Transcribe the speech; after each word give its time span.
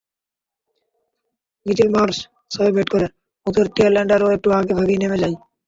Mitchell 1.65 1.89
Marsh 1.95 2.17
ছয়ে 2.51 2.73
bat 2.75 2.87
করে, 2.93 3.07
ওদের 3.45 3.65
টেল 3.75 3.93
এন্ডাররাও 4.01 4.35
একটু 4.37 4.49
আগেভাগেই 4.59 5.01
নেমে 5.01 5.21
যায়। 5.21 5.35